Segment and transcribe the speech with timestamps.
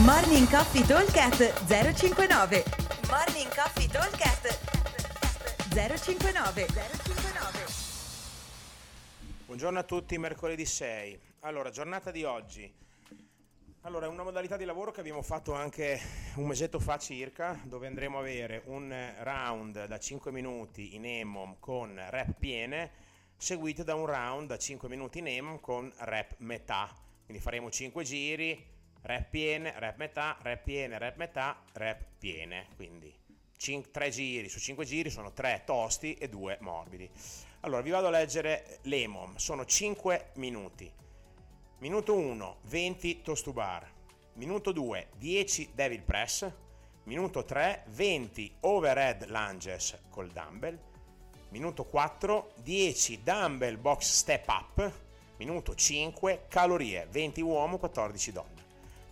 [0.00, 2.64] Morning Coffee Talkcast 059
[3.10, 4.58] Morning Coffee Talkcast
[5.68, 7.64] 059 059
[9.44, 11.20] Buongiorno a tutti, mercoledì 6.
[11.40, 12.72] Allora, giornata di oggi.
[13.82, 16.00] Allora, è una modalità di lavoro che abbiamo fatto anche
[16.36, 21.56] un mesetto fa circa, dove andremo a avere un round da 5 minuti in EMOM
[21.60, 22.90] con rep piene,
[23.36, 26.90] seguito da un round da 5 minuti in EMOM con rep metà.
[27.26, 32.68] Quindi faremo 5 giri, rep piene, rep metà, rep piene, rep metà, rep piene.
[32.76, 33.14] Quindi
[33.90, 37.08] 3 giri su 5 giri sono 3 tosti e 2 morbidi.
[37.60, 40.92] Allora vi vado a leggere l'EMOM, sono 5 minuti.
[41.78, 43.88] Minuto 1, 20 toast to bar.
[44.34, 46.50] Minuto 2, 10 devil press.
[47.04, 50.78] Minuto 3, 20 overhead lunges col dumbbell.
[51.50, 54.92] Minuto 4, 10 dumbbell box step up.
[55.36, 58.61] Minuto 5, calorie, 20 uomo, 14 donne.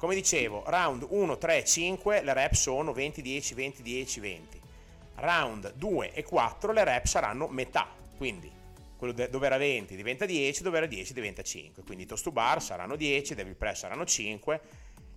[0.01, 4.61] Come dicevo, round 1, 3, 5, le rep sono 20, 10, 20, 10, 20.
[5.17, 8.51] Round 2 e 4 le rep saranno metà, quindi
[8.97, 11.83] quello dove era 20 diventa 10, dove era 10 diventa 5.
[11.83, 14.61] Quindi i toast to bar saranno 10, devil press saranno 5,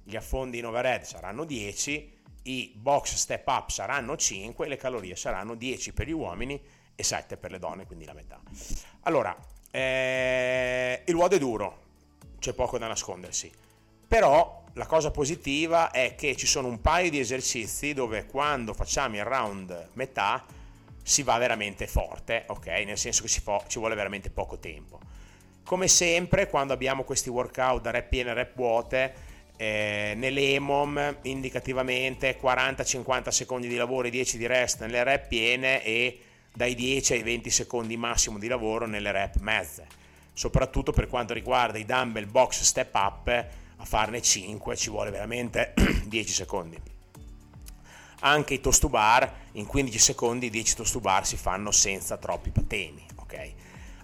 [0.04, 5.56] gli affondi in overhead saranno 10, i box step up saranno 5, le calorie saranno
[5.56, 6.62] 10 per gli uomini
[6.94, 8.38] e 7 per le donne, quindi la metà.
[9.04, 9.34] Allora,
[9.72, 11.84] eh, il WOD è duro,
[12.40, 13.50] c'è poco da nascondersi,
[14.06, 19.18] però la cosa positiva è che ci sono un paio di esercizi dove quando facciamo
[19.18, 20.44] il round metà
[21.04, 22.68] si va veramente forte, ok?
[22.86, 25.00] Nel senso che fo- ci vuole veramente poco tempo.
[25.64, 29.14] Come sempre, quando abbiamo questi workout da rep piene e rep vuote,
[29.58, 36.20] eh, nell'EMOM indicativamente 40-50 secondi di lavoro e 10 di rest nelle rep piene e
[36.52, 39.86] dai 10 ai 20 secondi massimo di lavoro nelle rep mezze.
[40.34, 43.48] Soprattutto per quanto riguarda i dumbbell box step up,
[43.84, 45.74] a farne 5 ci vuole veramente
[46.08, 46.80] 10 secondi.
[48.22, 52.16] Anche i toast to bar in 15 secondi 10 toast to bar si fanno senza
[52.16, 53.52] troppi patemi ok?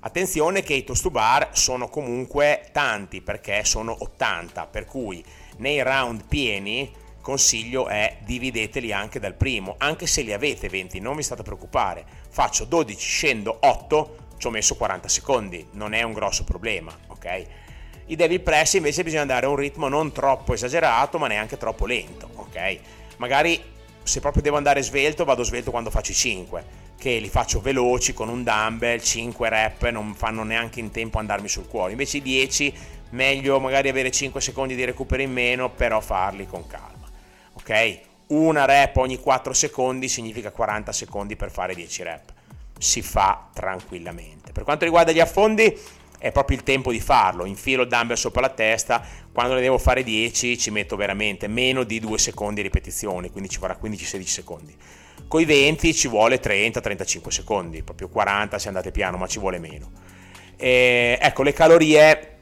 [0.02, 5.24] Attenzione che i toast to bar sono comunque tanti perché sono 80 per cui
[5.58, 11.16] nei round pieni consiglio è divideteli anche dal primo anche se li avete 20 non
[11.16, 12.06] vi state a preoccupare.
[12.30, 17.68] Faccio 12 scendo 8 ci ho messo 40 secondi non è un grosso problema ok
[18.10, 22.30] i devil press invece bisogna dare un ritmo non troppo esagerato ma neanche troppo lento
[22.36, 22.80] ok
[23.18, 23.78] magari
[24.10, 26.64] se proprio devo andare svelto, vado svelto quando faccio i 5,
[26.98, 31.48] che li faccio veloci con un dumbbell, 5 rep, non fanno neanche in tempo andarmi
[31.48, 31.92] sul cuore.
[31.92, 32.74] Invece i 10,
[33.12, 37.08] meglio magari avere 5 secondi di recupero in meno, però farli con calma.
[37.54, 38.00] Ok?
[38.28, 42.34] Una rep ogni 4 secondi significa 40 secondi per fare 10 rep.
[42.80, 44.52] Si fa tranquillamente.
[44.52, 45.78] Per quanto riguarda gli affondi,
[46.20, 47.46] è proprio il tempo di farlo.
[47.46, 51.84] Infilo il dumbbell sopra la testa, quando ne devo fare 10 ci metto veramente meno
[51.84, 54.76] di 2 secondi di ripetizione, quindi ci vorrà 15-16 secondi.
[55.28, 59.60] Con i 20 ci vuole 30-35 secondi, proprio 40 se andate piano, ma ci vuole
[59.60, 59.92] meno.
[60.58, 62.38] E, ecco, le calorie,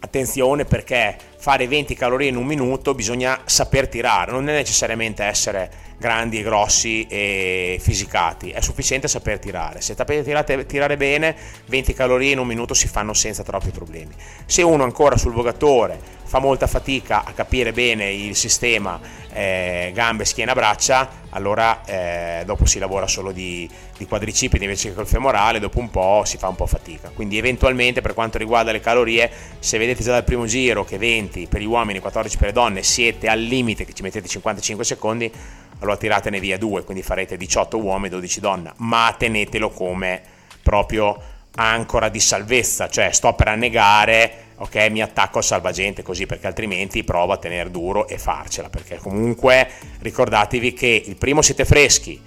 [0.00, 5.88] attenzione perché fare 20 calorie in un minuto bisogna saper tirare, non è necessariamente essere
[5.96, 9.80] grandi grossi e fisicati, è sufficiente saper tirare.
[9.80, 11.34] Se sapete tirare, tirare bene,
[11.66, 14.12] 20 calorie in un minuto si fanno senza troppi problemi.
[14.44, 19.00] Se uno ancora sul vogatore fa molta fatica a capire bene il sistema
[19.32, 24.94] eh, gambe, schiena, braccia, allora eh, dopo si lavora solo di, di quadricipiti invece che
[24.94, 27.10] col femorale, dopo un po' si fa un po' fatica.
[27.14, 31.29] Quindi eventualmente per quanto riguarda le calorie, se vedete già dal primo giro che 20
[31.48, 35.32] per gli uomini, 14 per le donne, siete al limite che ci mettete 55 secondi,
[35.78, 40.20] allora tiratene via due, quindi farete 18 uomini e 12 donne, ma tenetelo come
[40.62, 41.18] proprio
[41.56, 47.02] ancora di salvezza, cioè sto per annegare ok, mi attacco al salvagente così perché altrimenti
[47.02, 49.68] provo a tenere duro e farcela, perché comunque
[50.00, 52.20] ricordatevi che il primo siete freschi,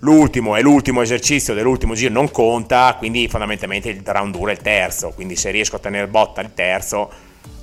[0.00, 4.60] l'ultimo è l'ultimo esercizio dell'ultimo giro non conta, quindi fondamentalmente il round duro è il
[4.60, 7.10] terzo, quindi se riesco a tenere botta il terzo,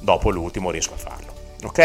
[0.06, 1.34] dopo l'ultimo riesco a farlo.
[1.64, 1.80] Ok?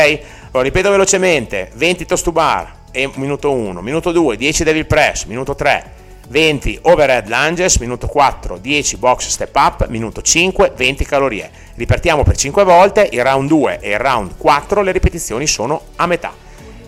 [0.51, 2.73] Allora ripeto velocemente, 20 toast to bar,
[3.15, 5.99] minuto 1, minuto 2, 10 devil press, minuto 3,
[6.29, 11.51] 20 overhead lunges, minuto 4 10 box step up, minuto 5 20 calorie.
[11.75, 16.07] Ripartiamo per 5 volte, il round 2 e il round 4 le ripetizioni sono a
[16.07, 16.33] metà.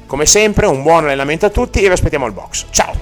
[0.07, 2.67] Come sempre un buon allenamento a tutti e vi aspettiamo al box.
[2.71, 3.02] Ciao!